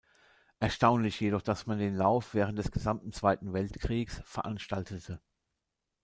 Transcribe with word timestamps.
Erstaunlich 0.59 1.19
jedoch, 1.19 1.43
dass 1.43 1.67
man 1.67 1.77
den 1.77 1.93
Lauf 1.95 2.33
während 2.33 2.57
des 2.57 2.71
gesamten 2.71 3.13
Zweiten 3.13 3.53
Weltkriegs 3.53 4.19
veranstaltete. 4.25 5.21